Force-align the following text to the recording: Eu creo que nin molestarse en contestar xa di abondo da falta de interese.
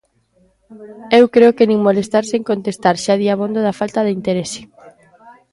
Eu 1.19 1.25
creo 1.35 1.51
que 1.57 1.67
nin 1.69 1.79
molestarse 1.87 2.33
en 2.37 2.43
contestar 2.51 2.95
xa 3.03 3.13
di 3.21 3.27
abondo 3.29 3.59
da 3.63 3.77
falta 3.81 3.99
de 4.03 4.11
interese. 4.17 4.61